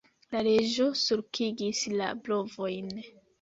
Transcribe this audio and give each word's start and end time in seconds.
La 0.35 0.39
Reĝo 0.45 0.87
sulkigis 1.01 1.83
la 2.01 2.09
brovojn. 2.25 2.91